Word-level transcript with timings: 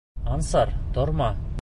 Ансар, 0.35 0.73
торма! 0.97 1.33